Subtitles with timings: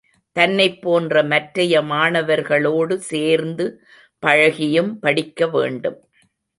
[0.35, 3.67] தன்னைப் போன்ற மற்றைய மாணவர்களோடு சேர்ந்து
[4.23, 5.99] பழகியும் படிக்க வேண்டும்.